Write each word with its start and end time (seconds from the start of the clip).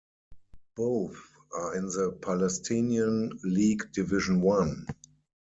Both 0.75 1.15
are 1.53 1.75
in 1.75 1.85
the 1.85 2.17
Palestinian 2.23 3.39
League 3.43 3.91
Division 3.93 4.41
One. 4.41 4.87